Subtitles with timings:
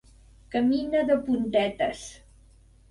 [0.55, 2.05] Camina de puntetes.